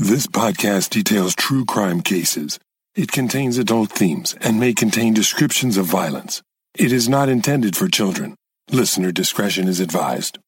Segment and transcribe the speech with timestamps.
[0.00, 2.58] This podcast details true crime cases.
[2.94, 6.42] It contains adult themes and may contain descriptions of violence.
[6.74, 8.34] It is not intended for children.
[8.70, 10.38] Listener discretion is advised.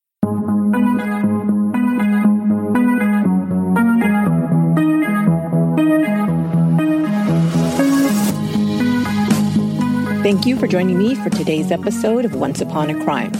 [10.23, 13.33] Thank you for joining me for today's episode of Once Upon a Crime.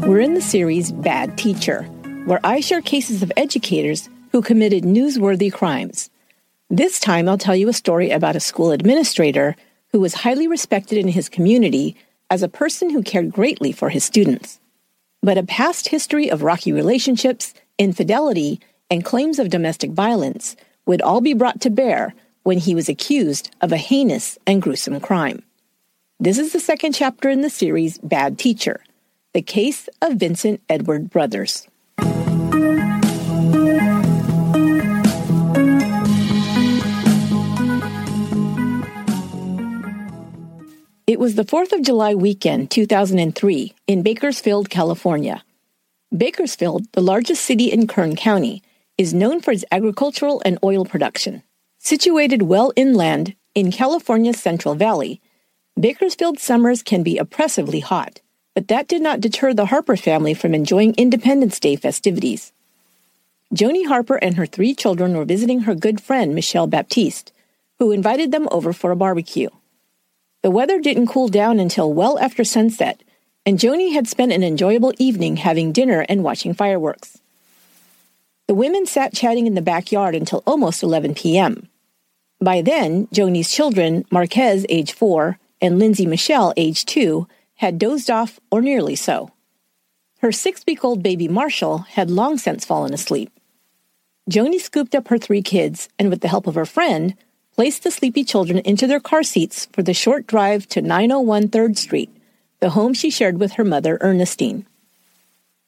[0.00, 1.84] We're in the series Bad Teacher,
[2.24, 6.10] where I share cases of educators who committed newsworthy crimes.
[6.70, 9.54] This time, I'll tell you a story about a school administrator
[9.90, 11.94] who was highly respected in his community
[12.30, 14.58] as a person who cared greatly for his students.
[15.22, 18.58] But a past history of rocky relationships, infidelity,
[18.90, 23.54] and claims of domestic violence would all be brought to bear when he was accused
[23.60, 25.42] of a heinous and gruesome crime.
[26.18, 28.80] This is the second chapter in the series Bad Teacher,
[29.34, 31.68] the case of Vincent Edward Brothers.
[41.12, 45.44] It was the 4th of July weekend, 2003, in Bakersfield, California.
[46.16, 48.62] Bakersfield, the largest city in Kern County,
[48.96, 51.42] is known for its agricultural and oil production.
[51.78, 55.20] Situated well inland in California's Central Valley,
[55.78, 58.22] Bakersfield summers can be oppressively hot,
[58.54, 62.54] but that did not deter the Harper family from enjoying Independence Day festivities.
[63.54, 67.34] Joni Harper and her three children were visiting her good friend Michelle Baptiste,
[67.78, 69.50] who invited them over for a barbecue.
[70.42, 73.02] The weather didn't cool down until well after sunset,
[73.46, 77.18] and Joni had spent an enjoyable evening having dinner and watching fireworks.
[78.48, 81.68] The women sat chatting in the backyard until almost 11 p.m.
[82.40, 88.40] By then, Joni's children, Marquez, age four, and Lindsay Michelle, age two, had dozed off
[88.50, 89.30] or nearly so.
[90.18, 93.30] Her six week old baby Marshall had long since fallen asleep.
[94.28, 97.14] Joni scooped up her three kids and, with the help of her friend,
[97.54, 101.76] placed the sleepy children into their car seats for the short drive to 901 3rd
[101.76, 102.10] Street,
[102.60, 104.66] the home she shared with her mother, Ernestine.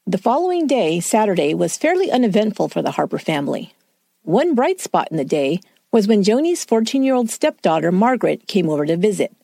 [0.07, 3.75] The following day, Saturday, was fairly uneventful for the Harper family.
[4.23, 5.61] One bright spot in the day
[5.93, 9.35] was when Joni's 14 year old stepdaughter, Margaret, came over to visit.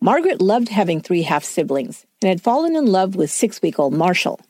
[0.00, 3.94] Margaret loved having three half siblings and had fallen in love with six week old
[3.94, 4.40] Marshall.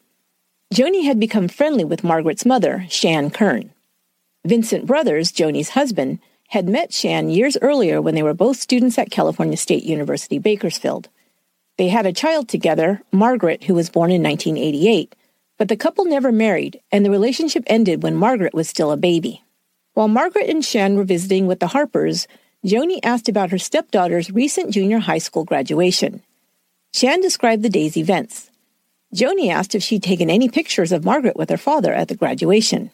[0.75, 3.73] Joni had become friendly with Margaret's mother, Shan Kern.
[4.45, 6.19] Vincent Brothers, Joni's husband,
[6.49, 11.09] had met Shan years earlier when they were both students at California State University, Bakersfield.
[11.77, 15.15] They had a child together, Margaret, who was born in 1988,
[15.59, 19.43] but the couple never married, and the relationship ended when Margaret was still a baby.
[19.95, 22.27] While Margaret and Shan were visiting with the Harpers,
[22.65, 26.23] Joni asked about her stepdaughter's recent junior high school graduation.
[26.93, 28.51] Shan described the day's events.
[29.15, 32.91] Joni asked if she'd taken any pictures of Margaret with her father at the graduation.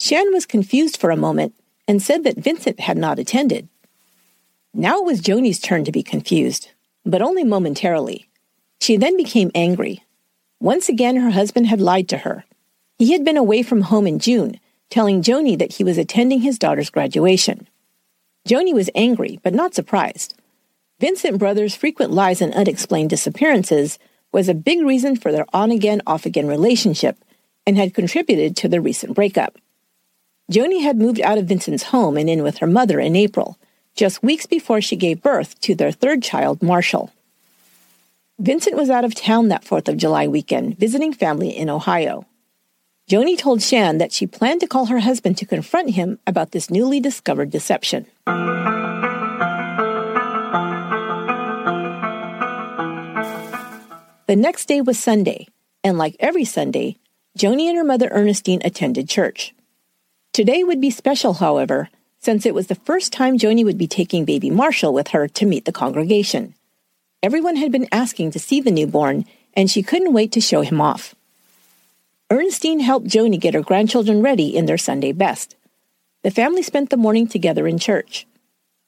[0.00, 1.54] Shan was confused for a moment
[1.90, 3.68] and said that Vincent had not attended.
[4.72, 6.70] Now it was Joni's turn to be confused,
[7.04, 8.28] but only momentarily.
[8.80, 10.04] She then became angry.
[10.60, 12.44] Once again, her husband had lied to her.
[13.00, 16.60] He had been away from home in June, telling Joni that he was attending his
[16.60, 17.66] daughter's graduation.
[18.48, 20.36] Joni was angry, but not surprised.
[21.00, 23.98] Vincent Brothers' frequent lies and unexplained disappearances
[24.30, 27.16] was a big reason for their on again, off again relationship
[27.66, 29.58] and had contributed to their recent breakup.
[30.50, 33.56] Joni had moved out of Vincent's home and in with her mother in April,
[33.94, 37.12] just weeks before she gave birth to their third child, Marshall.
[38.40, 42.26] Vincent was out of town that 4th of July weekend, visiting family in Ohio.
[43.08, 46.68] Joni told Shan that she planned to call her husband to confront him about this
[46.68, 48.06] newly discovered deception.
[54.26, 55.46] The next day was Sunday,
[55.84, 56.96] and like every Sunday,
[57.38, 59.54] Joni and her mother Ernestine attended church.
[60.32, 61.88] Today would be special, however,
[62.20, 65.44] since it was the first time Joni would be taking baby Marshall with her to
[65.44, 66.54] meet the congregation.
[67.20, 69.24] Everyone had been asking to see the newborn,
[69.54, 71.16] and she couldn't wait to show him off.
[72.30, 75.56] Ernestine helped Joni get her grandchildren ready in their Sunday best.
[76.22, 78.24] The family spent the morning together in church.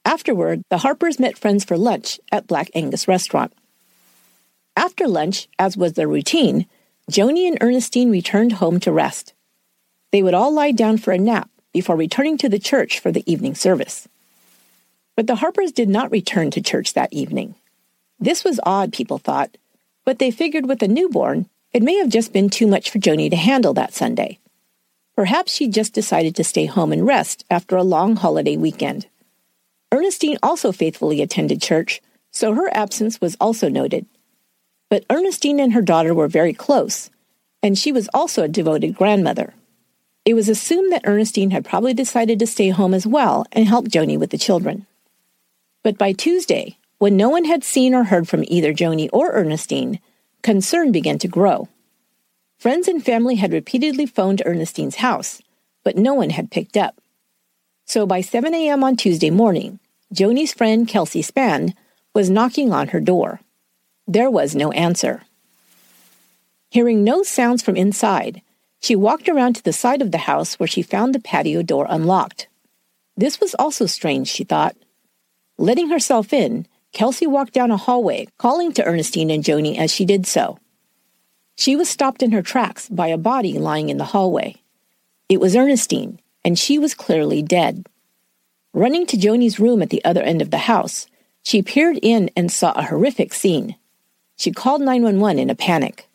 [0.05, 3.53] Afterward, the Harpers met friends for lunch at Black Angus Restaurant.
[4.77, 6.67] After lunch, as was their routine,
[7.11, 9.35] Joni and Ernestine returned home to rest.
[10.13, 13.25] They would all lie down for a nap before returning to the church for the
[13.31, 14.07] evening service.
[15.17, 17.55] But the Harpers did not return to church that evening.
[18.21, 19.57] This was odd, people thought,
[20.05, 23.31] but they figured with a newborn, it may have just been too much for Joni
[23.31, 24.39] to handle that Sunday.
[25.17, 29.07] Perhaps she just decided to stay home and rest after a long holiday weekend.
[29.91, 32.01] Ernestine also faithfully attended church,
[32.31, 34.07] so her absence was also noted.
[34.91, 37.11] But Ernestine and her daughter were very close,
[37.63, 39.55] and she was also a devoted grandmother.
[40.25, 43.89] It was assumed that Ernestine had probably decided to stay home as well and help
[43.89, 44.87] Joni with the children.
[45.83, 49.99] But by Tuesday, when no one had seen or heard from either Joni or Ernestine,
[50.43, 51.69] concern began to grow.
[52.59, 55.43] Friends and family had repeatedly phoned Ernestine's house,
[55.83, 57.01] but no one had picked up.
[57.87, 58.85] So by 7 a.m.
[58.85, 59.81] on Tuesday morning,
[60.15, 61.75] Joni's friend Kelsey Spann
[62.15, 63.41] was knocking on her door.
[64.07, 65.23] There was no answer.
[66.71, 68.43] Hearing no sounds from inside,
[68.83, 71.87] she walked around to the side of the house where she found the patio door
[71.89, 72.49] unlocked.
[73.17, 74.77] This was also strange, she thought.
[75.57, 80.05] Letting herself in, Kelsey walked down a hallway, calling to Ernestine and Joni as she
[80.05, 80.59] did so.
[81.57, 84.57] She was stopped in her tracks by a body lying in the hallway.
[85.29, 87.87] It was Ernestine, and she was clearly dead.
[88.75, 91.07] Running to Joni's room at the other end of the house,
[91.45, 93.77] she peered in and saw a horrific scene.
[94.37, 96.09] She called 911 in a panic.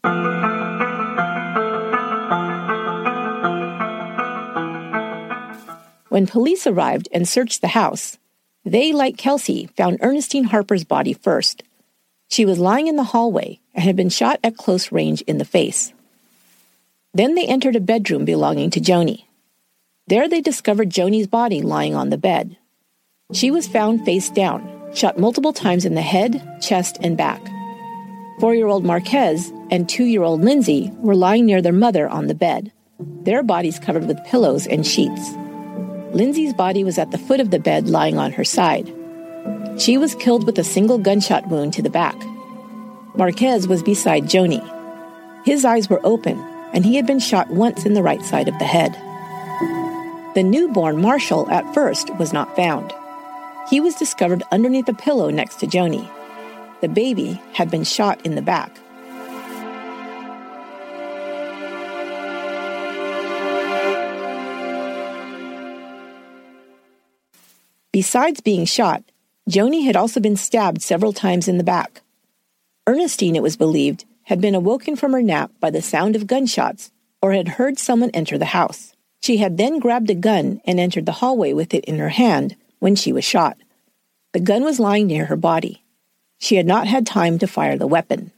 [6.09, 8.18] When police arrived and searched the house,
[8.63, 11.63] they, like Kelsey, found Ernestine Harper's body first.
[12.30, 15.45] She was lying in the hallway and had been shot at close range in the
[15.45, 15.94] face.
[17.13, 19.24] Then they entered a bedroom belonging to Joni.
[20.07, 22.57] There they discovered Joni's body lying on the bed.
[23.33, 27.42] She was found face down, shot multiple times in the head, chest, and back.
[28.39, 32.27] Four year old Marquez and two year old Lindsay were lying near their mother on
[32.27, 35.36] the bed, their bodies covered with pillows and sheets.
[36.17, 38.91] Lindsay's body was at the foot of the bed, lying on her side.
[39.77, 42.15] She was killed with a single gunshot wound to the back.
[43.15, 44.65] Marquez was beside Joni.
[45.45, 46.39] His eyes were open,
[46.73, 48.93] and he had been shot once in the right side of the head.
[50.33, 52.91] The newborn Marshall at first was not found.
[53.69, 56.09] He was discovered underneath a pillow next to Joni.
[56.81, 58.75] The baby had been shot in the back.
[67.97, 69.03] Besides being shot,
[69.49, 72.01] Joni had also been stabbed several times in the back.
[72.85, 76.91] Ernestine, it was believed, had been awoken from her nap by the sound of gunshots
[77.23, 78.94] or had heard someone enter the house.
[79.19, 82.55] She had then grabbed a gun and entered the hallway with it in her hand
[82.77, 83.57] when she was shot.
[84.31, 85.83] The gun was lying near her body.
[86.38, 88.31] She had not had time to fire the weapon.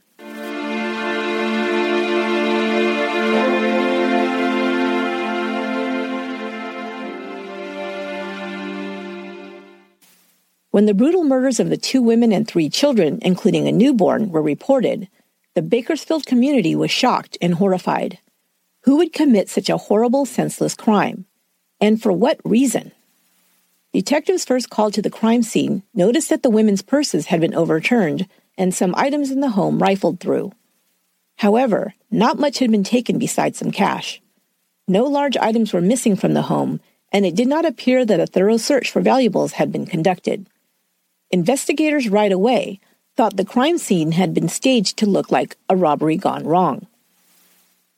[10.70, 14.42] When the brutal murders of the two women and three children, including a newborn, were
[14.42, 15.08] reported,
[15.54, 18.18] the Bakersfield community was shocked and horrified.
[18.82, 21.26] Who would commit such a horrible, senseless crime?
[21.80, 22.92] And for what reason?
[23.92, 28.28] Detectives first called to the crime scene noticed that the women's purses had been overturned
[28.56, 30.52] and some items in the home rifled through.
[31.38, 34.20] However, not much had been taken besides some cash.
[34.86, 36.78] No large items were missing from the home,
[37.10, 40.46] and it did not appear that a thorough search for valuables had been conducted.
[41.32, 42.80] Investigators right away
[43.16, 46.88] thought the crime scene had been staged to look like a robbery gone wrong.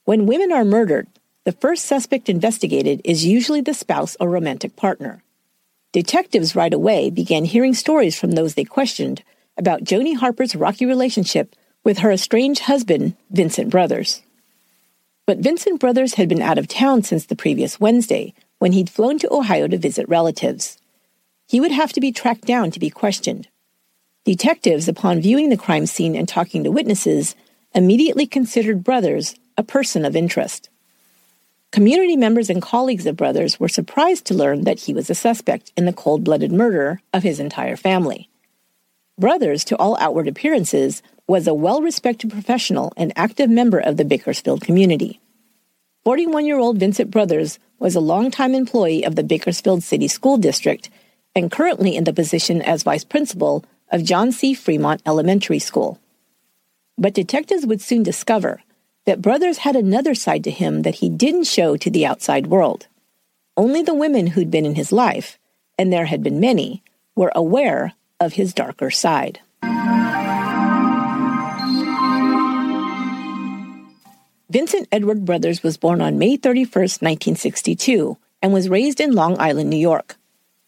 [0.05, 1.07] When women are murdered,
[1.45, 5.23] the first suspect investigated is usually the spouse or romantic partner.
[5.93, 9.23] Detectives right away began hearing stories from those they questioned
[9.57, 14.21] about Joni Harper's rocky relationship with her estranged husband, Vincent Brothers.
[15.27, 19.19] But Vincent Brothers had been out of town since the previous Wednesday when he'd flown
[19.21, 20.77] to Ohio to visit relatives
[21.53, 23.47] he would have to be tracked down to be questioned.
[24.25, 27.37] Detectives, upon viewing the crime scene and talking to witnesses,
[27.75, 30.71] immediately considered Brothers a person of interest.
[31.71, 35.75] Community members and colleagues of Brothers were surprised to learn that he was a suspect
[35.77, 38.31] in the cold blooded murder of his entire family.
[39.19, 44.07] Brothers, to all outward appearances, was a well respected professional and active member of the
[44.07, 45.21] Bakersfield community.
[46.05, 50.89] 41 year old Vincent Brothers was a longtime employee of the Bakersfield City School District
[51.35, 54.55] and currently in the position as vice principal of John C.
[54.55, 55.99] Fremont Elementary School.
[56.99, 58.63] But detectives would soon discover
[59.07, 62.87] that Brothers had another side to him that he didn't show to the outside world.
[63.57, 65.39] Only the women who'd been in his life,
[65.79, 66.83] and there had been many,
[67.17, 69.41] were aware of his darker side.
[74.49, 76.67] Vincent Edward Brothers was born on May 31,
[77.01, 80.17] 1962, and was raised in Long Island, New York.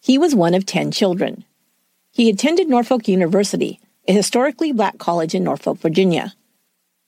[0.05, 1.45] He was one of 10 children.
[2.11, 6.35] He attended Norfolk University, a historically black college in Norfolk, Virginia.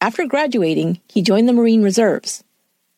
[0.01, 2.43] After graduating, he joined the Marine Reserves.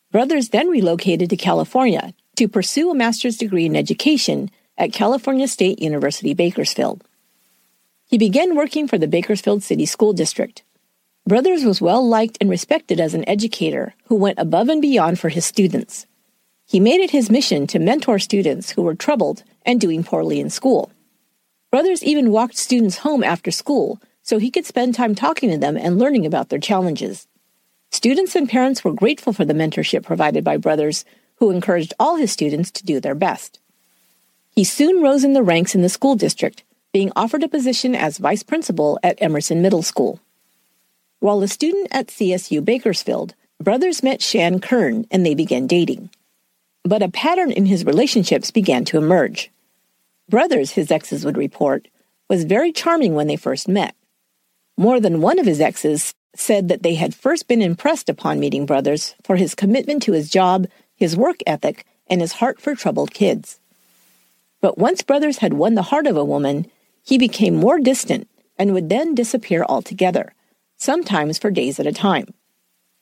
[0.09, 5.81] Brothers then relocated to California to pursue a master's degree in education at California State
[5.81, 7.03] University, Bakersfield.
[8.05, 10.63] He began working for the Bakersfield City School District.
[11.27, 15.27] Brothers was well liked and respected as an educator who went above and beyond for
[15.27, 16.05] his students.
[16.65, 20.49] he made it his mission to mentor students who were troubled and doing poorly in
[20.49, 20.91] school.
[21.69, 25.77] Brothers even walked students home after school so he could spend time talking to them
[25.77, 27.27] and learning about their challenges.
[27.91, 32.31] Students and parents were grateful for the mentorship provided by Brothers, who encouraged all his
[32.31, 33.59] students to do their best.
[34.55, 38.17] He soon rose in the ranks in the school district, being offered a position as
[38.17, 40.19] vice principal at Emerson Middle School.
[41.19, 46.09] While a student at CSU Bakersfield, Brothers met Shan Kern and they began dating.
[46.83, 49.51] But a pattern in his relationships began to emerge.
[50.29, 51.87] Brothers, his exes would report,
[52.29, 53.95] was very charming when they first met.
[54.77, 58.65] More than one of his exes said that they had first been impressed upon meeting
[58.65, 63.13] Brothers for his commitment to his job, his work ethic, and his heart for troubled
[63.13, 63.59] kids.
[64.61, 66.67] But once Brothers had won the heart of a woman,
[67.03, 70.33] he became more distant and would then disappear altogether,
[70.77, 72.33] sometimes for days at a time.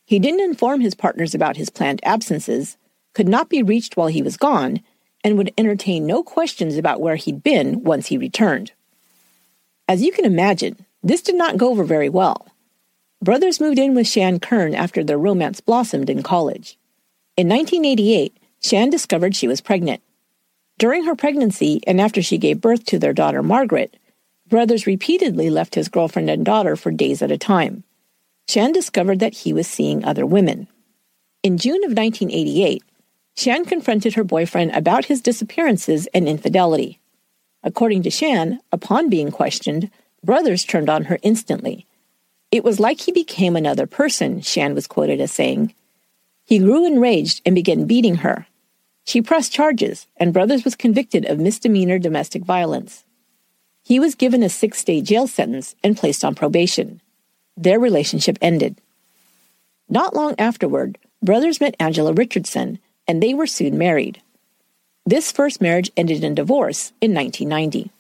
[0.06, 2.78] He didn't inform his partners about his planned absences,
[3.14, 4.82] could not be reached while he was gone,
[5.24, 8.72] and would entertain no questions about where he'd been once he returned.
[9.88, 12.48] As you can imagine, this did not go over very well.
[13.22, 16.78] Brothers moved in with Shan Kern after their romance blossomed in college.
[17.36, 20.02] In 1988, Shan discovered she was pregnant.
[20.78, 23.98] During her pregnancy and after she gave birth to their daughter Margaret,
[24.48, 27.84] Brothers repeatedly left his girlfriend and daughter for days at a time.
[28.48, 30.68] Shan discovered that he was seeing other women.
[31.44, 32.82] In June of 1988,
[33.38, 37.00] Shan confronted her boyfriend about his disappearances and infidelity.
[37.64, 39.92] According to Shan, upon being questioned,
[40.24, 41.86] Brothers turned on her instantly.
[42.52, 45.76] It was like he became another person, Shan was quoted as saying.
[46.46, 48.48] He grew enraged and began beating her.
[49.06, 53.06] She pressed charges, and Brothers was convicted of misdemeanor domestic violence.
[53.84, 57.02] He was given a six day jail sentence and placed on probation.
[57.56, 58.82] Their relationship ended.
[59.88, 64.22] Not long afterward, Brothers met Angela Richardson, and they were soon married.
[65.06, 67.92] This first marriage ended in divorce in 1990.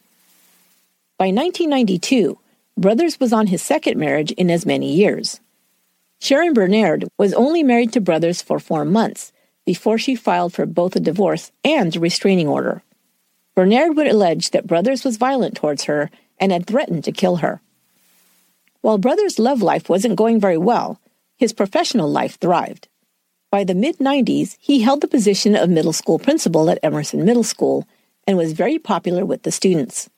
[1.17, 2.37] By 1992,
[2.77, 5.39] Brothers was on his second marriage in as many years.
[6.19, 9.31] Sharon Bernard was only married to Brothers for four months
[9.65, 12.83] before she filed for both a divorce and a restraining order.
[13.55, 17.61] Bernard would allege that Brothers was violent towards her and had threatened to kill her.
[18.81, 20.99] While Brothers' love life wasn't going very well,
[21.37, 22.87] his professional life thrived.
[23.57, 27.41] By the mid 90s, he held the position of middle school principal at Emerson Middle
[27.41, 27.87] School
[28.27, 30.11] and was very popular with the students.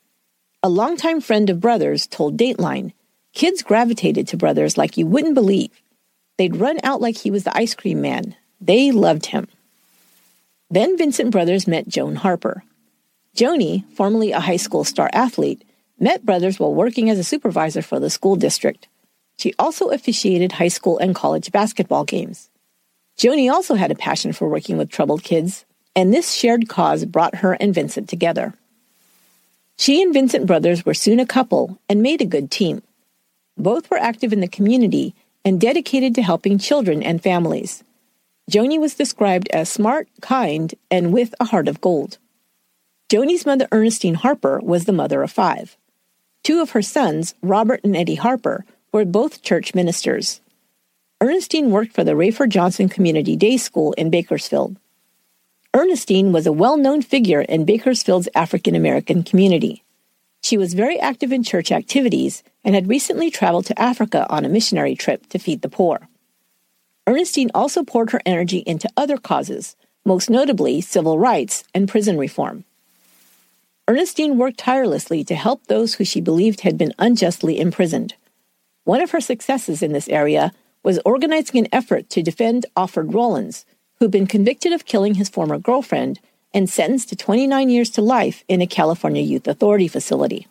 [0.62, 2.92] A longtime friend of Brothers told Dateline
[3.32, 5.70] kids gravitated to Brothers like you wouldn't believe.
[6.36, 8.36] They'd run out like he was the ice cream man.
[8.60, 9.48] They loved him.
[10.68, 12.62] Then Vincent Brothers met Joan Harper.
[13.34, 15.64] Joni, formerly a high school star athlete,
[15.98, 18.86] met Brothers while working as a supervisor for the school district.
[19.38, 22.50] She also officiated high school and college basketball games.
[23.20, 27.34] Joni also had a passion for working with troubled kids, and this shared cause brought
[27.34, 28.54] her and Vincent together.
[29.76, 32.82] She and Vincent Brothers were soon a couple and made a good team.
[33.58, 37.84] Both were active in the community and dedicated to helping children and families.
[38.50, 42.16] Joni was described as smart, kind, and with a heart of gold.
[43.10, 45.76] Joni's mother, Ernestine Harper, was the mother of five.
[46.42, 50.40] Two of her sons, Robert and Eddie Harper, were both church ministers.
[51.22, 54.76] Ernestine worked for the Rafer Johnson Community Day School in Bakersfield.
[55.74, 59.84] Ernestine was a well known figure in Bakersfield's African American community.
[60.42, 64.48] She was very active in church activities and had recently traveled to Africa on a
[64.48, 66.08] missionary trip to feed the poor.
[67.06, 72.64] Ernestine also poured her energy into other causes, most notably civil rights and prison reform.
[73.86, 78.14] Ernestine worked tirelessly to help those who she believed had been unjustly imprisoned.
[78.84, 83.64] One of her successes in this area was organizing an effort to defend Alfred Rollins,
[83.98, 86.20] who'd been convicted of killing his former girlfriend
[86.52, 90.46] and sentenced to 29 years to life in a California Youth Authority facility.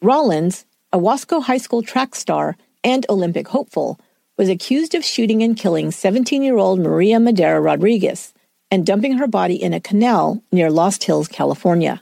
[0.00, 3.98] Rollins, a Wasco High School track star and Olympic hopeful,
[4.36, 8.32] was accused of shooting and killing 17 year old Maria Madera Rodriguez
[8.70, 12.00] and dumping her body in a canal near Lost Hills, California.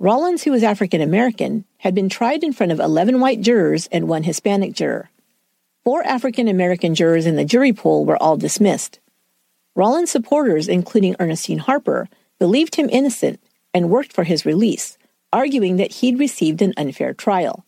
[0.00, 4.08] Rollins, who was African American, had been tried in front of 11 white jurors and
[4.08, 5.10] one Hispanic juror.
[5.88, 9.00] Four African American jurors in the jury pool were all dismissed.
[9.74, 13.40] Rollins' supporters, including Ernestine Harper, believed him innocent
[13.72, 14.98] and worked for his release,
[15.32, 17.64] arguing that he'd received an unfair trial.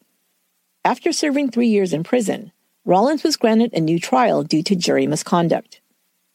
[0.85, 2.53] After serving three years in prison,
[2.85, 5.81] Rollins was granted a new trial due to jury misconduct.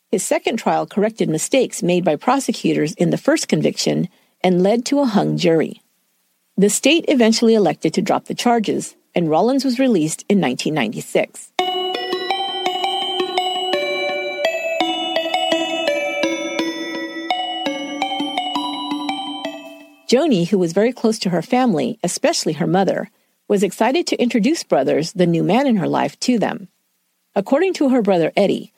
[0.10, 4.10] His second trial corrected mistakes made by prosecutors in the first conviction
[4.42, 5.84] and led to a hung jury.
[6.58, 11.52] The state eventually elected to drop the charges, and Rollins was released in 1996.
[20.08, 23.10] Joni, who was very close to her family, especially her mother,
[23.48, 26.68] was excited to introduce Brothers, the new man in her life, to them.
[27.36, 28.72] According to her brother Eddie,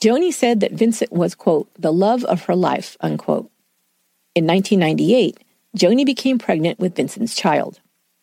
[0.00, 3.50] Joni said that Vincent was, quote, the love of her life, unquote.
[4.34, 5.38] In 1998,
[5.76, 7.80] Joni became pregnant with Vincent's child.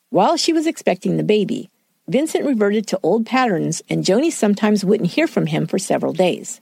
[0.09, 1.69] While she was expecting the baby,
[2.07, 6.61] Vincent reverted to old patterns and Joni sometimes wouldn't hear from him for several days.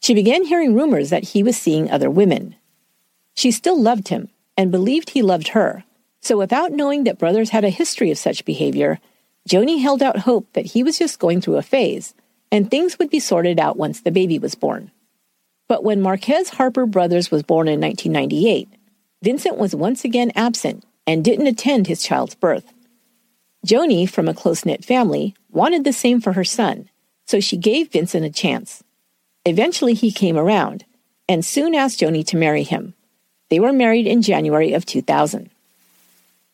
[0.00, 2.54] She began hearing rumors that he was seeing other women.
[3.34, 5.84] She still loved him and believed he loved her,
[6.20, 9.00] so without knowing that brothers had a history of such behavior,
[9.48, 12.12] Joni held out hope that he was just going through a phase
[12.52, 14.90] and things would be sorted out once the baby was born.
[15.66, 18.68] But when Marquez Harper Brothers was born in 1998,
[19.22, 22.70] Vincent was once again absent and didn't attend his child's birth.
[23.66, 26.90] Joni, from a close knit family, wanted the same for her son,
[27.26, 28.84] so she gave Vincent a chance.
[29.46, 30.84] Eventually, he came around
[31.26, 32.92] and soon asked Joni to marry him.
[33.50, 35.50] They were married in January of 2000.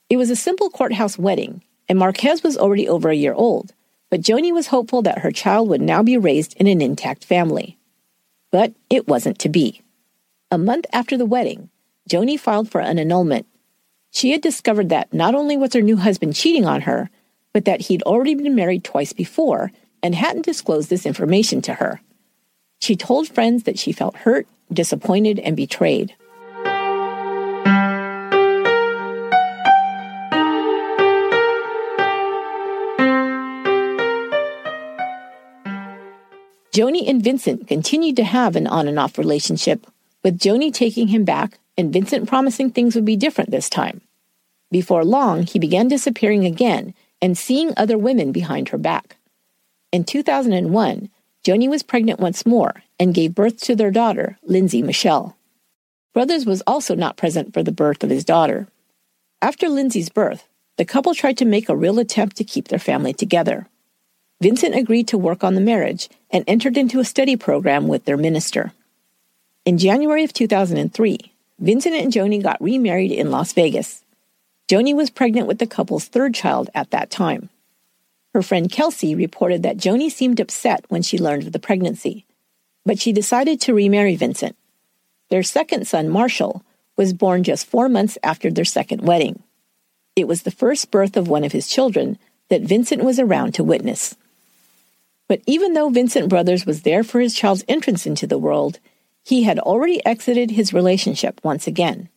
[0.09, 3.73] It was a simple courthouse wedding, and Marquez was already over a year old,
[4.11, 7.77] but Joni was hopeful that her child would now be raised in an intact family.
[8.51, 9.83] But it wasn't to be.
[10.51, 11.69] A month after the wedding,
[12.09, 13.47] Joni filed for an annulment.
[14.11, 17.11] She had discovered that not only was her new husband cheating on her,
[17.53, 19.73] but that he'd already been married twice before
[20.03, 22.01] and hadn't disclosed this information to her.
[22.81, 26.15] She told friends that she felt hurt, disappointed, and betrayed.
[36.77, 39.87] Joni and Vincent continued to have an on and off relationship,
[40.23, 44.03] with Joni taking him back and Vincent promising things would be different this time.
[44.71, 46.93] Before long, he began disappearing again
[47.23, 49.17] and seeing other women behind her back.
[49.91, 51.09] In 2001,
[51.47, 55.35] Joni was pregnant once more and gave birth to their daughter, Lindsay Michelle.
[56.13, 58.69] Brothers was also not present for the birth of his daughter.
[59.41, 63.15] After Lindsay's birth, the couple tried to make a real attempt to keep their family
[63.15, 63.67] together.
[64.39, 68.19] Vincent agreed to work on the marriage and entered into a study program with their
[68.19, 68.73] minister.
[69.65, 74.05] In January of 2003, Vincent and Joni got remarried in Las Vegas.
[74.69, 77.49] Joni was pregnant with the couple's third child at that time.
[78.35, 82.27] Her friend Kelsey reported that Joni seemed upset when she learned of the pregnancy,
[82.85, 84.55] but she decided to remarry Vincent.
[85.31, 86.63] Their second son, Marshall,
[86.95, 89.43] was born just four months after their second wedding.
[90.15, 92.19] It was the first birth of one of his children
[92.51, 94.15] that Vincent was around to witness.
[95.29, 98.79] But even though Vincent Brothers was there for his child's entrance into the world,
[99.25, 102.09] he had already exited his relationship once again.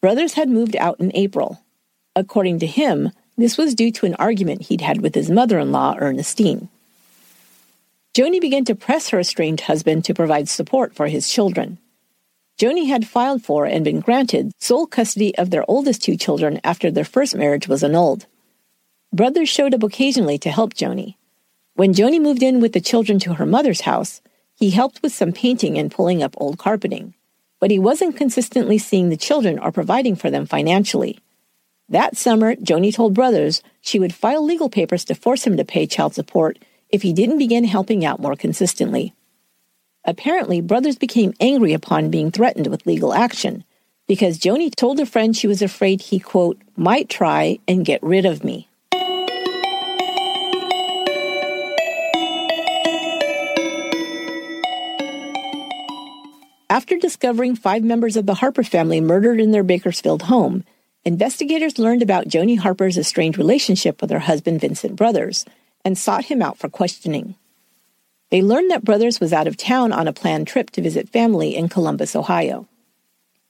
[0.00, 1.60] Brothers had moved out in April.
[2.16, 5.72] According to him, this was due to an argument he'd had with his mother in
[5.72, 6.68] law, Ernestine.
[8.14, 11.78] Joni began to press her estranged husband to provide support for his children.
[12.60, 16.90] Joni had filed for and been granted sole custody of their oldest two children after
[16.90, 18.26] their first marriage was annulled.
[19.12, 21.16] Brothers showed up occasionally to help Joni.
[21.76, 24.22] When Joni moved in with the children to her mother's house,
[24.54, 27.14] he helped with some painting and pulling up old carpeting,
[27.58, 31.18] but he wasn't consistently seeing the children or providing for them financially.
[31.88, 35.84] That summer, Joni told Brothers she would file legal papers to force him to pay
[35.88, 36.60] child support
[36.90, 39.12] if he didn't begin helping out more consistently.
[40.04, 43.64] Apparently, Brothers became angry upon being threatened with legal action
[44.06, 48.26] because Joni told a friend she was afraid he, quote, might try and get rid
[48.26, 48.68] of me.
[56.74, 60.64] After discovering five members of the Harper family murdered in their Bakersfield home,
[61.04, 65.44] investigators learned about Joni Harper's estranged relationship with her husband Vincent Brothers
[65.84, 67.36] and sought him out for questioning.
[68.32, 71.54] They learned that Brothers was out of town on a planned trip to visit family
[71.54, 72.66] in Columbus, Ohio.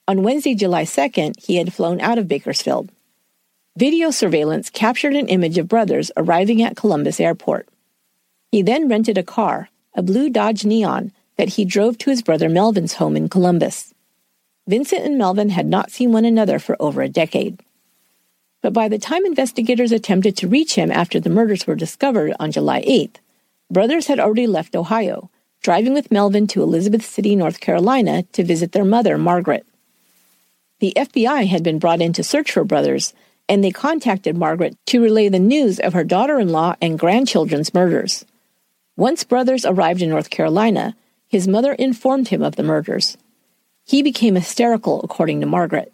[0.07, 2.91] On Wednesday, July 2nd, he had flown out of Bakersfield.
[3.75, 7.71] Video surveillance captured an image of Brothers arriving at Columbus Airport.
[8.53, 12.49] He then rented a car, a blue Dodge Neon, that he drove to his brother
[12.49, 13.93] Melvin's home in Columbus.
[14.67, 17.61] Vincent and Melvin had not seen one another for over a decade.
[18.63, 22.51] But by the time investigators attempted to reach him after the murders were discovered on
[22.51, 23.17] July 8th,
[23.71, 28.73] brothers had already left Ohio, driving with Melvin to Elizabeth City, North Carolina to visit
[28.73, 29.67] their mother, Margaret.
[30.81, 33.13] The FBI had been brought in to search for brothers,
[33.49, 37.75] and they contacted Margaret to relay the news of her daughter in law and grandchildren's
[37.75, 38.25] murders.
[38.97, 40.97] Once brothers arrived in North Carolina,
[41.29, 43.17] his mother informed him of the murders.
[43.85, 45.93] He became hysterical, according to Margaret.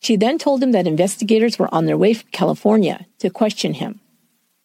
[0.00, 4.00] She then told him that investigators were on their way from California to question him.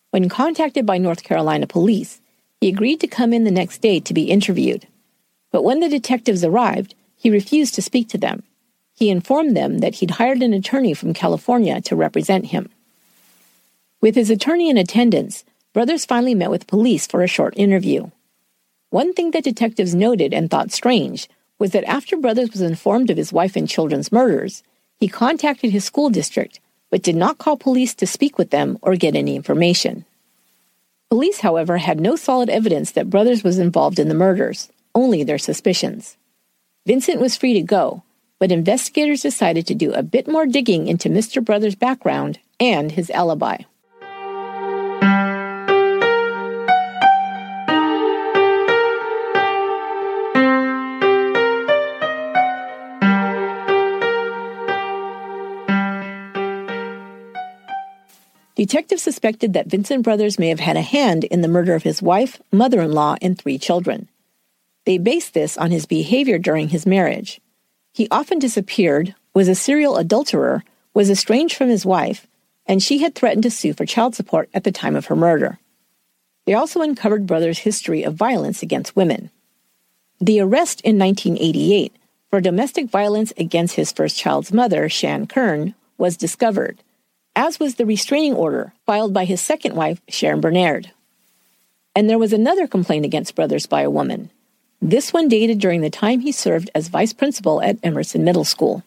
[0.10, 2.19] When contacted by North Carolina police,
[2.60, 4.88] he agreed to come in the next day to be interviewed.
[5.51, 8.43] But when the detectives arrived, he refused to speak to them.
[8.93, 12.69] He informed them that he'd hired an attorney from California to represent him.
[14.01, 18.12] With his attorney in attendance, Brothers finally met with police for a short interview.
[18.91, 21.27] One thing that detectives noted and thought strange
[21.58, 24.63] was that after Brothers was informed of his wife and children's murders,
[24.99, 28.95] he contacted his school district but did not call police to speak with them or
[28.97, 30.06] get any information.
[31.10, 35.38] Police, however, had no solid evidence that Brothers was involved in the murders, only their
[35.38, 36.17] suspicions.
[36.86, 38.04] Vincent was free to go,
[38.39, 41.43] but investigators decided to do a bit more digging into Mr.
[41.43, 43.60] Brothers' background and his alibi.
[58.62, 62.00] Detectives suspected that Vincent Brothers may have had a hand in the murder of his
[62.00, 64.08] wife, mother in law, and three children.
[64.86, 67.41] They based this on his behavior during his marriage.
[67.91, 72.28] He often disappeared, was a serial adulterer, was estranged from his wife,
[72.67, 75.58] and she had threatened to sue for child support at the time of her murder.
[76.45, 79.32] They also uncovered Brothers' history of violence against women.
[80.19, 81.95] The arrest in 1988
[82.30, 86.84] for domestic violence against his first child's mother, Shan Kern, was discovered
[87.35, 90.91] as was the restraining order filed by his second wife, Sharon Bernard.
[91.95, 94.29] And there was another complaint against Brothers by a woman.
[94.81, 98.83] This one dated during the time he served as vice principal at Emerson Middle School.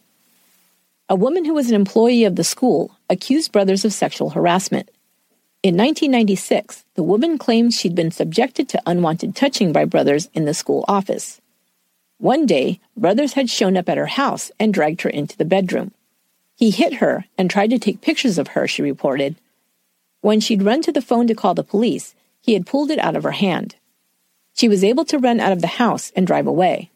[1.08, 4.90] A woman who was an employee of the school accused Brothers of sexual harassment.
[5.62, 10.52] In 1996, the woman claimed she'd been subjected to unwanted touching by Brothers in the
[10.52, 11.40] school office.
[12.18, 15.92] One day, Brothers had shown up at her house and dragged her into the bedroom.
[16.56, 19.36] He hit her and tried to take pictures of her, she reported.
[20.20, 23.16] When she'd run to the phone to call the police, he had pulled it out
[23.16, 23.76] of her hand.
[24.54, 26.90] She was able to run out of the house and drive away.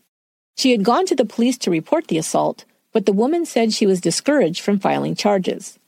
[0.57, 3.87] She had gone to the police to report the assault, but the woman said she
[3.87, 5.79] was discouraged from filing charges.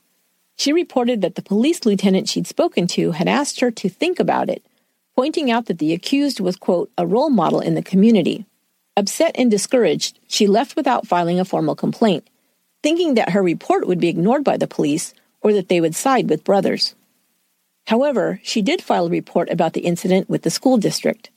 [0.57, 4.49] She reported that the police lieutenant she'd spoken to had asked her to think about
[4.49, 4.63] it,
[5.15, 8.45] pointing out that the accused was, quote, a role model in the community.
[8.95, 12.27] Upset and discouraged, she left without filing a formal complaint,
[12.83, 16.29] thinking that her report would be ignored by the police or that they would side
[16.29, 16.95] with brothers.
[17.87, 21.29] However, she did file a report about the incident with the school district.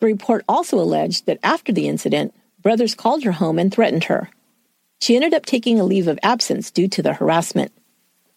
[0.00, 4.30] The report also alleged that after the incident, brothers called her home and threatened her.
[5.00, 7.72] She ended up taking a leave of absence due to the harassment.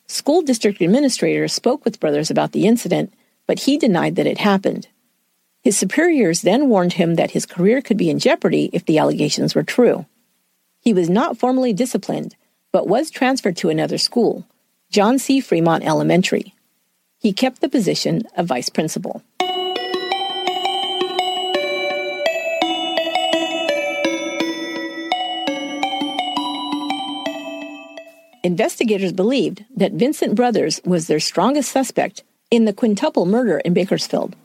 [0.07, 3.13] School district administrators spoke with brothers about the incident,
[3.47, 4.87] but he denied that it happened.
[5.61, 9.53] His superiors then warned him that his career could be in jeopardy if the allegations
[9.53, 10.05] were true.
[10.79, 12.35] He was not formally disciplined,
[12.71, 14.45] but was transferred to another school,
[14.89, 15.41] John C.
[15.41, 16.53] Fremont Elementary.
[17.17, 19.21] He kept the position of vice principal.
[28.41, 34.35] Investigators believed that Vincent Brothers was their strongest suspect in the quintuple murder in Bakersfield.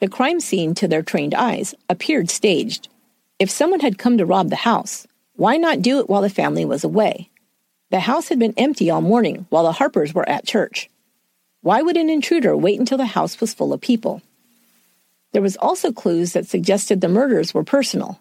[0.00, 2.88] The crime scene, to their trained eyes, appeared staged.
[3.38, 5.06] If someone had come to rob the house,
[5.36, 7.28] why not do it while the family was away?
[7.90, 10.88] The house had been empty all morning while the Harpers were at church.
[11.60, 14.22] Why would an intruder wait until the house was full of people?
[15.32, 18.20] There was also clues that suggested the murders were personal.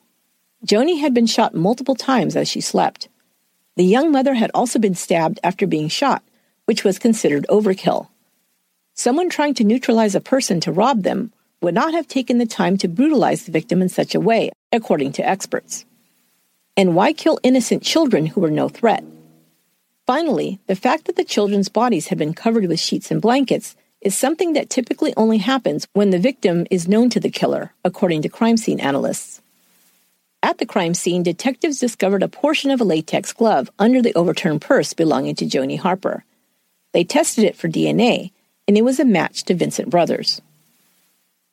[0.66, 3.10] Joni had been shot multiple times as she slept.
[3.76, 6.24] The young mother had also been stabbed after being shot,
[6.66, 8.08] which was considered overkill.
[8.96, 12.78] Someone trying to neutralize a person to rob them would not have taken the time
[12.78, 15.86] to brutalize the victim in such a way, according to experts.
[16.76, 19.04] And why kill innocent children who were no threat?
[20.08, 24.16] Finally, the fact that the children's bodies had been covered with sheets and blankets is
[24.16, 28.30] something that typically only happens when the victim is known to the killer, according to
[28.30, 29.42] crime scene analysts.
[30.42, 34.62] At the crime scene, detectives discovered a portion of a latex glove under the overturned
[34.62, 36.26] purse belonging to Joni Harper.
[36.92, 38.32] They tested it for DNA,
[38.68, 40.42] and it was a match to Vincent Brothers.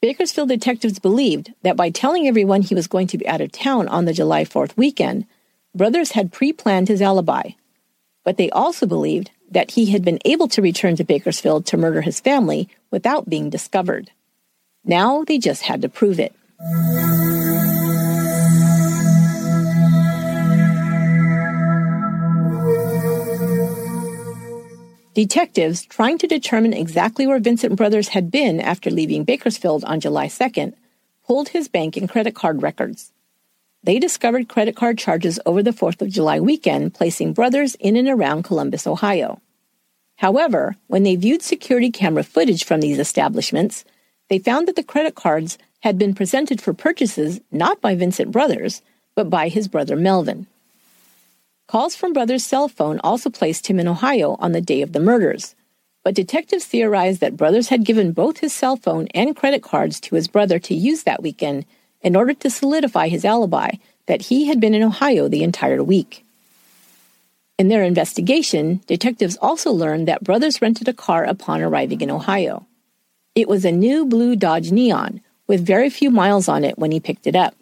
[0.00, 3.86] Bakersfield detectives believed that by telling everyone he was going to be out of town
[3.88, 5.26] on the July 4th weekend,
[5.74, 7.50] Brothers had pre planned his alibi.
[8.24, 12.00] But they also believed that he had been able to return to Bakersfield to murder
[12.00, 14.10] his family without being discovered.
[14.84, 16.34] Now they just had to prove it.
[25.12, 30.28] Detectives, trying to determine exactly where Vincent Brothers had been after leaving Bakersfield on July
[30.28, 30.74] 2nd,
[31.26, 33.12] pulled his bank and credit card records.
[33.82, 38.08] They discovered credit card charges over the 4th of July weekend, placing Brothers in and
[38.08, 39.40] around Columbus, Ohio.
[40.16, 43.84] However, when they viewed security camera footage from these establishments,
[44.28, 48.82] they found that the credit cards had been presented for purchases not by Vincent Brothers,
[49.16, 50.46] but by his brother Melvin.
[51.70, 54.98] Calls from Brothers' cell phone also placed him in Ohio on the day of the
[54.98, 55.54] murders.
[56.02, 60.16] But detectives theorized that Brothers had given both his cell phone and credit cards to
[60.16, 61.64] his brother to use that weekend
[62.02, 63.74] in order to solidify his alibi
[64.06, 66.26] that he had been in Ohio the entire week.
[67.56, 72.66] In their investigation, detectives also learned that Brothers rented a car upon arriving in Ohio.
[73.36, 76.98] It was a new blue Dodge Neon with very few miles on it when he
[76.98, 77.54] picked it up.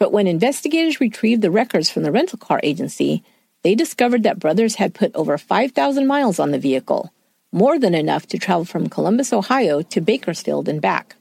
[0.00, 3.22] But when investigators retrieved the records from the rental car agency,
[3.62, 7.12] they discovered that Brothers had put over 5,000 miles on the vehicle,
[7.52, 11.16] more than enough to travel from Columbus, Ohio to Bakersfield and back.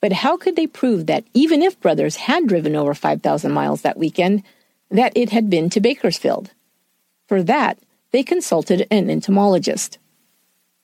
[0.00, 3.98] But how could they prove that even if Brothers had driven over 5,000 miles that
[3.98, 4.42] weekend,
[4.90, 6.52] that it had been to Bakersfield?
[7.28, 7.78] For that,
[8.10, 9.98] they consulted an entomologist.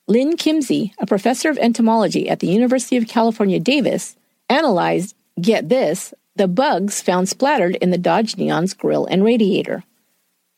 [0.05, 4.15] Lynn Kimsey, a professor of entomology at the University of California, Davis,
[4.47, 9.83] analyzed, get this, the bugs found splattered in the Dodge Neon's grill and radiator.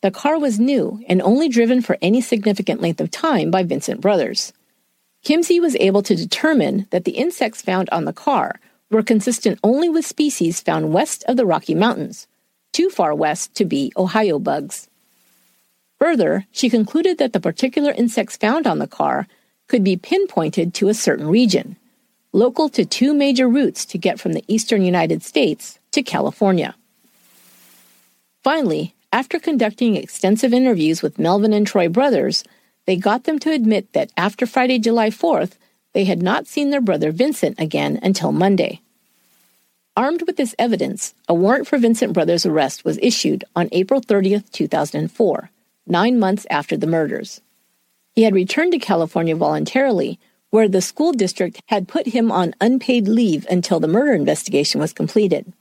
[0.01, 4.01] The car was new and only driven for any significant length of time by Vincent
[4.01, 4.53] Brothers.
[5.25, 9.89] Kimsey was able to determine that the insects found on the car were consistent only
[9.89, 12.27] with species found west of the Rocky Mountains,
[12.71, 14.87] too far west to be Ohio bugs.
[15.99, 19.27] Further, she concluded that the particular insects found on the car
[19.67, 21.75] could be pinpointed to a certain region
[22.31, 26.75] local to two major routes to get from the eastern United States to California.
[28.43, 32.43] Finally, after conducting extensive interviews with Melvin and Troy brothers,
[32.85, 35.53] they got them to admit that after Friday, July 4th,
[35.93, 38.81] they had not seen their brother Vincent again until Monday.
[39.97, 44.49] Armed with this evidence, a warrant for Vincent Brothers' arrest was issued on April 30th,
[44.51, 45.49] 2004,
[45.87, 47.41] nine months after the murders.
[48.13, 53.07] He had returned to California voluntarily where the school district had put him on unpaid
[53.07, 55.51] leave until the murder investigation was completed.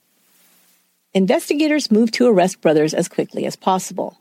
[1.15, 4.19] Investigators moved to arrest Brothers as quickly as possible.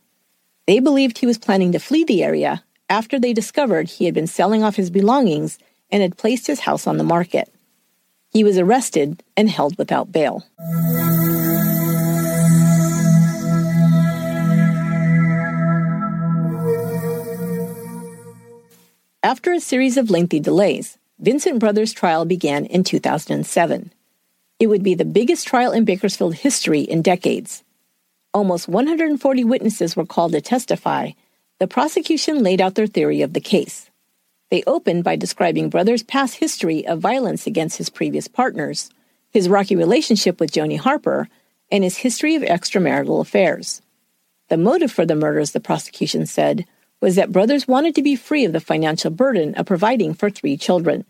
[0.65, 4.27] They believed he was planning to flee the area after they discovered he had been
[4.27, 5.59] selling off his belongings
[5.91, 7.53] and had placed his house on the market.
[8.31, 10.45] He was arrested and held without bail.
[19.27, 23.91] After a series of lengthy delays, Vincent Brothers' trial began in 2007.
[24.57, 27.61] It would be the biggest trial in Bakersfield history in decades.
[28.33, 31.11] Almost 140 witnesses were called to testify.
[31.59, 33.89] The prosecution laid out their theory of the case.
[34.49, 38.91] They opened by describing Brothers' past history of violence against his previous partners,
[39.31, 41.27] his rocky relationship with Joni Harper,
[41.69, 43.81] and his history of extramarital affairs.
[44.47, 46.65] The motive for the murders, the prosecution said,
[47.01, 50.57] was that brothers wanted to be free of the financial burden of providing for three
[50.57, 51.05] children.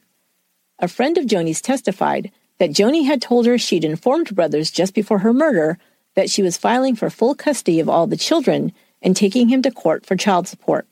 [0.80, 5.19] A friend of Joni's testified that Joni had told her she'd informed brothers just before
[5.19, 5.78] her murder
[6.15, 9.71] that she was filing for full custody of all the children and taking him to
[9.71, 10.88] court for child support.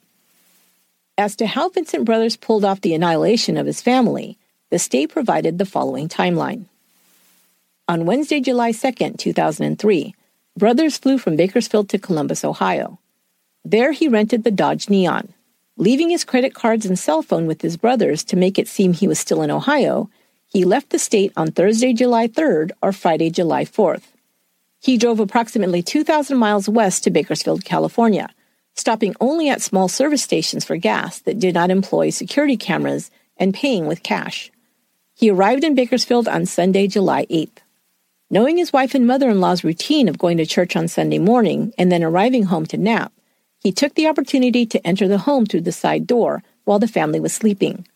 [1.17, 4.37] As to how Vincent Brothers pulled off the annihilation of his family,
[4.69, 6.65] the state provided the following timeline.
[7.87, 10.15] On Wednesday, July 2, 2003,
[10.57, 12.99] Brothers flew from Bakersfield to Columbus, Ohio.
[13.67, 15.33] There he rented the Dodge Neon.
[15.75, 19.07] Leaving his credit cards and cell phone with his brothers to make it seem he
[19.07, 20.07] was still in Ohio,
[20.45, 24.03] he left the state on Thursday, July 3rd or Friday, July 4th.
[24.79, 28.29] He drove approximately 2,000 miles west to Bakersfield, California,
[28.75, 33.51] stopping only at small service stations for gas that did not employ security cameras and
[33.51, 34.51] paying with cash.
[35.15, 37.57] He arrived in Bakersfield on Sunday, July 8th.
[38.29, 41.73] Knowing his wife and mother in law's routine of going to church on Sunday morning
[41.79, 43.11] and then arriving home to nap,
[43.65, 47.19] he took the opportunity to enter the home through the side door while the family
[47.19, 47.87] was sleeping.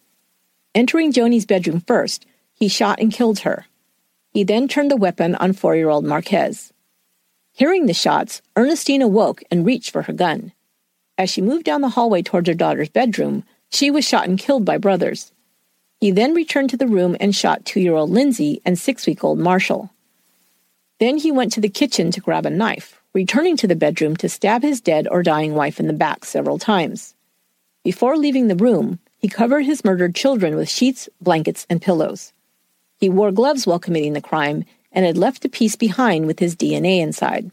[0.74, 3.68] Entering Joni's bedroom first, he shot and killed her.
[4.32, 6.74] He then turned the weapon on four year old Marquez.
[7.54, 10.54] Hearing the shots, Ernestine awoke and reached for her gun.
[11.20, 14.66] As she moved down the hallway towards her daughter's bedroom, she was shot and killed
[14.66, 15.32] by brothers.
[16.02, 19.24] He then returned to the room and shot two year old Lindsay and six week
[19.24, 19.92] old Marshall.
[21.00, 24.30] Then he went to the kitchen to grab a knife returning to the bedroom to
[24.30, 27.16] stab his dead or dying wife in the back several times.
[27.84, 32.34] Before leaving the room, he covered his murdered children with sheets, blankets, and pillows.
[32.98, 36.56] He wore gloves while committing the crime and had left a piece behind with his
[36.56, 37.52] DNA inside.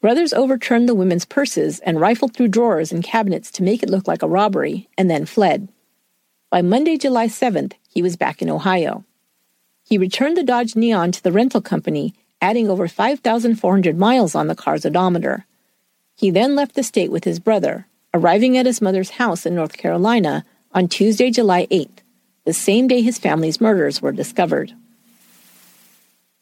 [0.00, 4.08] Brothers overturned the women's purses and rifled through drawers and cabinets to make it look
[4.08, 5.68] like a robbery and then fled.
[6.50, 9.04] By Monday, July 7th, he was back in Ohio.
[9.84, 14.54] He returned the Dodge Neon to the rental company adding over 5,400 miles on the
[14.54, 15.46] car's odometer.
[16.14, 19.78] He then left the state with his brother, arriving at his mother's house in North
[19.78, 22.02] Carolina on Tuesday, July 8th,
[22.44, 24.72] the same day his family's murders were discovered.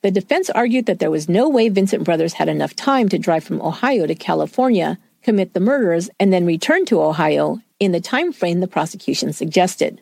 [0.03, 3.45] The defense argued that there was no way Vincent Brothers had enough time to drive
[3.45, 8.33] from Ohio to California, commit the murders, and then return to Ohio in the time
[8.33, 10.01] frame the prosecution suggested.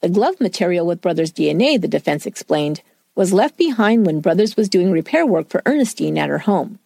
[0.00, 2.82] The glove material with Brothers' DNA, the defense explained,
[3.14, 6.78] was left behind when Brothers was doing repair work for Ernestine at her home.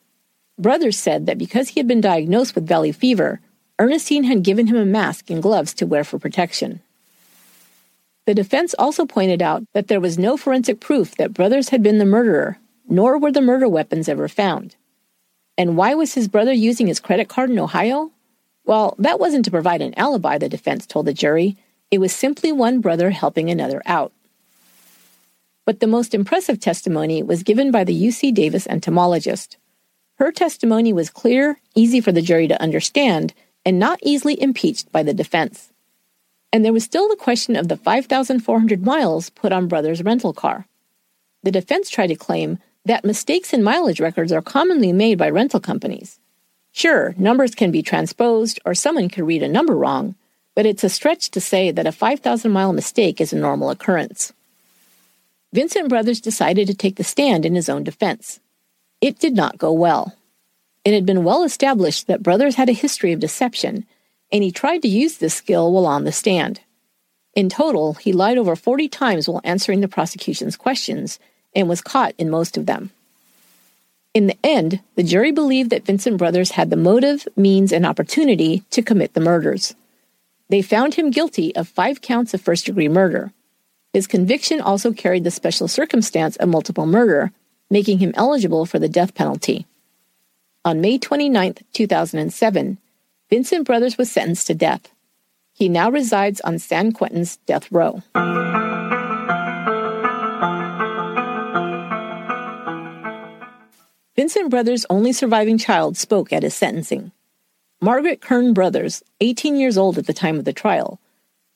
[0.59, 3.41] Brothers said that because he had been diagnosed with valley fever,
[3.79, 6.81] Ernestine had given him a mask and gloves to wear for protection.
[8.25, 11.99] The defense also pointed out that there was no forensic proof that Brothers had been
[11.99, 12.59] the murderer,
[12.89, 14.75] nor were the murder weapons ever found.
[15.59, 18.11] And why was his brother using his credit card in Ohio?
[18.65, 21.57] Well, that wasn't to provide an alibi, the defense told the jury.
[21.91, 24.13] It was simply one brother helping another out.
[25.67, 29.59] But the most impressive testimony was given by the UC Davis entomologist.
[30.15, 35.03] Her testimony was clear, easy for the jury to understand, and not easily impeached by
[35.03, 35.73] the defense.
[36.53, 40.69] And there was still the question of the 5,400 miles put on Brothers' rental car.
[41.43, 45.59] The defense tried to claim that mistakes in mileage records are commonly made by rental
[45.59, 46.21] companies.
[46.71, 50.15] Sure, numbers can be transposed or someone could read a number wrong,
[50.55, 54.33] but it's a stretch to say that a 5,000 mile mistake is a normal occurrence.
[55.57, 58.41] Vincent Brothers decided to take the stand in his own defense.
[59.01, 60.15] It did not go well.
[60.85, 63.87] It had been well established that Brothers had a history of deception
[64.31, 66.61] and he tried to use this skill while on the stand.
[67.35, 71.19] In total, he lied over 40 times while answering the prosecution's questions
[71.55, 72.91] and was caught in most of them.
[74.13, 78.63] In the end, the jury believed that Vincent Brothers had the motive, means, and opportunity
[78.73, 79.75] to commit the murders.
[80.51, 83.33] They found him guilty of five counts of first degree murder.
[83.97, 87.33] His conviction also carried the special circumstance of multiple murder,
[87.71, 89.65] making him eligible for the death penalty.
[90.67, 92.77] On May 29, 2007,
[93.31, 94.91] Vincent Brothers was sentenced to death.
[95.55, 98.03] He now resides on San Quentin's death row.
[104.15, 107.13] Vincent Brothers' only surviving child spoke at his sentencing.
[107.81, 111.01] Margaret Kern Brothers, 18 years old at the time of the trial,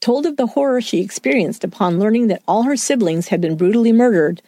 [0.01, 3.93] told of the horror she experienced upon learning that all her siblings had been brutally
[3.93, 4.43] murdered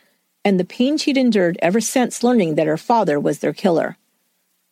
[0.44, 3.96] and the pain she'd endured ever since learning that her father was their killer.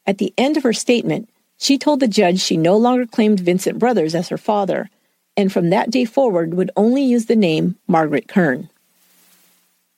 [0.06, 3.78] At the end of her statement, she told the judge she no longer claimed Vincent
[3.78, 4.90] Brothers as her father,
[5.36, 8.68] and from that day forward would only use the name Margaret Kern.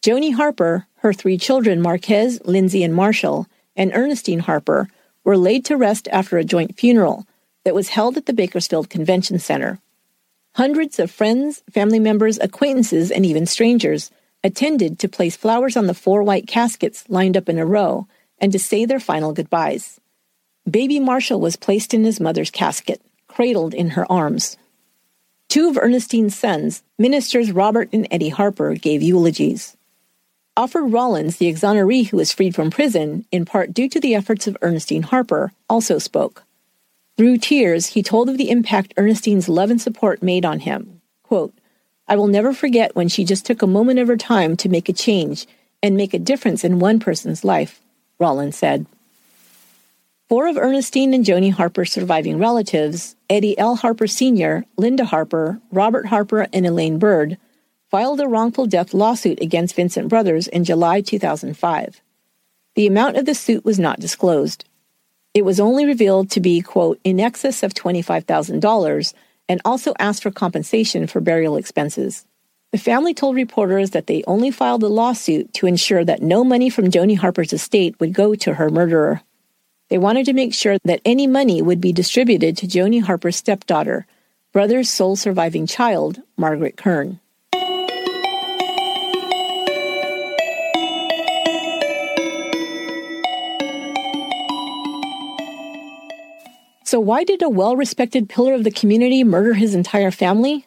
[0.02, 4.88] Joni Harper, her three children, Marquez, Lindsay, and Marshall, and Ernestine Harper,
[5.24, 7.26] were laid to rest after a joint funeral
[7.64, 9.78] that was held at the Bakersfield Convention Center.
[10.54, 14.10] Hundreds of friends, family members, acquaintances, and even strangers
[14.44, 18.06] attended to place flowers on the four white caskets lined up in a row
[18.38, 19.98] and to say their final goodbyes.
[20.70, 24.58] Baby Marshall was placed in his mother's casket, cradled in her arms.
[25.48, 29.76] Two of Ernestine's sons, ministers Robert and Eddie Harper, gave eulogies.
[30.54, 34.46] Alfred Rollins, the exoneree who was freed from prison, in part due to the efforts
[34.46, 36.44] of Ernestine Harper, also spoke.
[37.22, 41.00] Through tears, he told of the impact Ernestine's love and support made on him.
[41.22, 41.54] Quote,
[42.08, 44.88] I will never forget when she just took a moment of her time to make
[44.88, 45.46] a change
[45.84, 47.80] and make a difference in one person's life,
[48.18, 48.86] Rollins said.
[50.28, 53.76] Four of Ernestine and Joni Harper's surviving relatives, Eddie L.
[53.76, 57.38] Harper Sr., Linda Harper, Robert Harper, and Elaine Bird,
[57.88, 62.00] filed a wrongful death lawsuit against Vincent Brothers in July 2005.
[62.74, 64.64] The amount of the suit was not disclosed.
[65.34, 69.14] It was only revealed to be, quote, in excess of $25,000
[69.48, 72.26] and also asked for compensation for burial expenses.
[72.70, 76.70] The family told reporters that they only filed the lawsuit to ensure that no money
[76.70, 79.22] from Joni Harper's estate would go to her murderer.
[79.88, 84.06] They wanted to make sure that any money would be distributed to Joni Harper's stepdaughter,
[84.52, 87.20] brother's sole surviving child, Margaret Kern.
[96.92, 100.66] So, why did a well respected pillar of the community murder his entire family?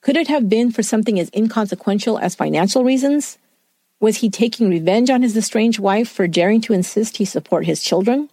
[0.00, 3.36] Could it have been for something as inconsequential as financial reasons?
[4.00, 7.82] Was he taking revenge on his estranged wife for daring to insist he support his
[7.82, 8.30] children?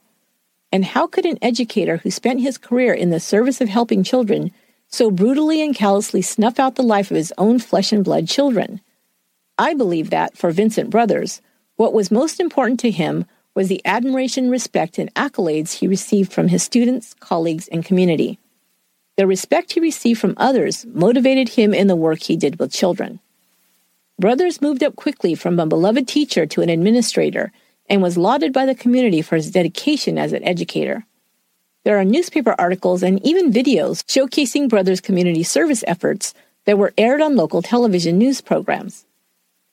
[0.71, 4.53] And how could an educator who spent his career in the service of helping children
[4.87, 8.79] so brutally and callously snuff out the life of his own flesh and blood children?
[9.57, 11.41] I believe that, for Vincent Brothers,
[11.75, 13.25] what was most important to him
[13.55, 18.39] was the admiration, respect, and accolades he received from his students, colleagues, and community.
[19.15, 23.19] The respect he received from others motivated him in the work he did with children.
[24.19, 27.51] Brothers moved up quickly from a beloved teacher to an administrator
[27.89, 31.05] and was lauded by the community for his dedication as an educator.
[31.83, 36.33] There are newspaper articles and even videos showcasing Brothers' community service efforts
[36.65, 39.05] that were aired on local television news programs.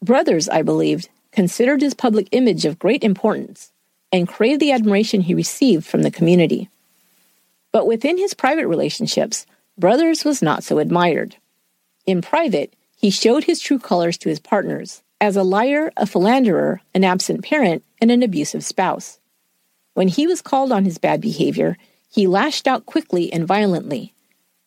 [0.02, 3.72] Brothers, I believed, considered his public image of great importance,
[4.12, 6.68] and craved the admiration he received from the community.
[7.72, 9.46] But within his private relationships,
[9.80, 11.36] Brothers was not so admired.
[12.04, 16.82] In private, he showed his true colors to his partners as a liar, a philanderer,
[16.94, 19.20] an absent parent, and an abusive spouse.
[19.94, 21.78] When he was called on his bad behavior,
[22.10, 24.12] he lashed out quickly and violently.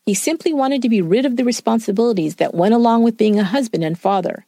[0.07, 3.43] He simply wanted to be rid of the responsibilities that went along with being a
[3.43, 4.47] husband and father,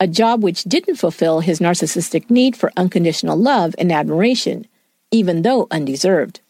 [0.00, 4.66] a job which didn't fulfill his narcissistic need for unconditional love and admiration,
[5.10, 6.40] even though undeserved.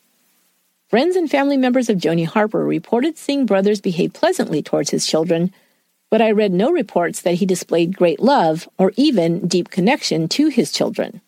[0.89, 5.53] Friends and family members of Joni Harper reported seeing Brothers behave pleasantly towards his children,
[6.11, 10.49] but I read no reports that he displayed great love or even deep connection to
[10.49, 11.21] his children.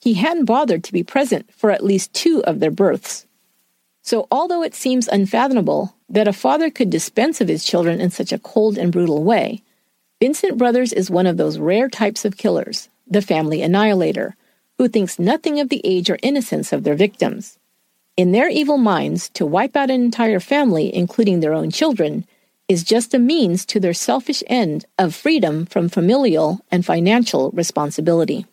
[0.00, 3.26] He hadn't bothered to be present for at least two of their births.
[4.02, 8.32] So, although it seems unfathomable that a father could dispense of his children in such
[8.32, 9.62] a cold and brutal way,
[10.20, 14.36] Vincent Brothers is one of those rare types of killers, the family annihilator,
[14.78, 17.58] who thinks nothing of the age or innocence of their victims.
[18.16, 22.24] In their evil minds, to wipe out an entire family, including their own children,
[22.68, 28.46] is just a means to their selfish end of freedom from familial and financial responsibility.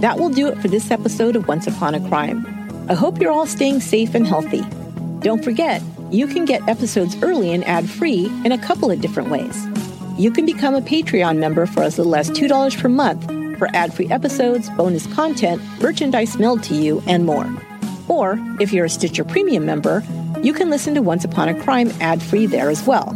[0.00, 2.46] That will do it for this episode of Once Upon a Crime.
[2.88, 4.62] I hope you're all staying safe and healthy.
[5.20, 9.30] Don't forget, you can get episodes early and ad free in a couple of different
[9.30, 9.66] ways.
[10.18, 13.24] You can become a Patreon member for as little as $2 per month
[13.58, 17.46] for ad free episodes, bonus content, merchandise mailed to you, and more.
[18.08, 20.02] Or, if you're a Stitcher Premium member,
[20.42, 23.12] you can listen to Once Upon a Crime ad free there as well.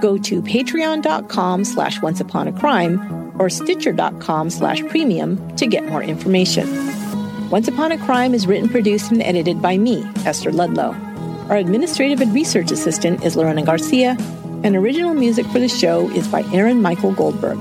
[0.00, 6.02] Go to patreon.com slash once upon a crime or stitcher.com slash premium to get more
[6.02, 6.68] information.
[7.50, 11.07] Once Upon a Crime is written, produced, and edited by me, Esther Ludlow.
[11.48, 14.16] Our administrative and research assistant is Lorena Garcia,
[14.64, 17.58] and original music for the show is by Aaron Michael Goldberg.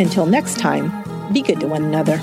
[0.00, 0.90] Until next time,
[1.32, 2.20] be good to one another.